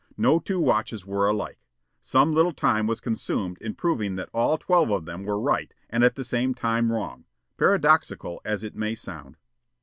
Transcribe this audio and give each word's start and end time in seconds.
No 0.17 0.39
two 0.39 0.59
watches 0.59 1.05
were 1.05 1.27
alike. 1.29 1.59
Some 1.99 2.31
little 2.33 2.53
time 2.53 2.87
was 2.87 2.99
consumed 2.99 3.59
in 3.59 3.75
proving 3.75 4.15
that 4.15 4.31
all 4.33 4.57
twelve 4.57 4.89
of 4.89 5.05
them 5.05 5.21
were 5.23 5.39
right 5.39 5.71
and 5.91 6.03
at 6.03 6.15
the 6.15 6.23
same 6.23 6.55
time 6.55 6.91
wrong, 6.91 7.25
paradoxical 7.55 8.41
as 8.43 8.63
it 8.63 8.75
may 8.75 8.95
sound. 8.95 9.37